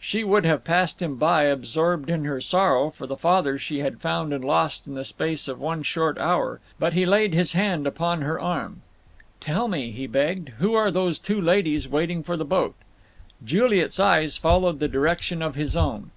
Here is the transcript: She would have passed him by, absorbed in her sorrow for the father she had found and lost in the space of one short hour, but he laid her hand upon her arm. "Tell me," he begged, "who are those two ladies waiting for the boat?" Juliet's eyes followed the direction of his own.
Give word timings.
She 0.00 0.24
would 0.24 0.44
have 0.44 0.64
passed 0.64 1.00
him 1.00 1.14
by, 1.14 1.44
absorbed 1.44 2.10
in 2.10 2.24
her 2.24 2.40
sorrow 2.40 2.90
for 2.90 3.06
the 3.06 3.16
father 3.16 3.56
she 3.60 3.78
had 3.78 4.00
found 4.00 4.32
and 4.32 4.44
lost 4.44 4.88
in 4.88 4.94
the 4.94 5.04
space 5.04 5.46
of 5.46 5.60
one 5.60 5.84
short 5.84 6.18
hour, 6.18 6.58
but 6.80 6.94
he 6.94 7.06
laid 7.06 7.32
her 7.36 7.44
hand 7.56 7.86
upon 7.86 8.22
her 8.22 8.40
arm. 8.40 8.82
"Tell 9.40 9.68
me," 9.68 9.92
he 9.92 10.08
begged, 10.08 10.48
"who 10.58 10.74
are 10.74 10.90
those 10.90 11.16
two 11.20 11.40
ladies 11.40 11.86
waiting 11.88 12.24
for 12.24 12.36
the 12.36 12.44
boat?" 12.44 12.74
Juliet's 13.44 14.00
eyes 14.00 14.36
followed 14.36 14.80
the 14.80 14.88
direction 14.88 15.42
of 15.42 15.54
his 15.54 15.76
own. 15.76 16.10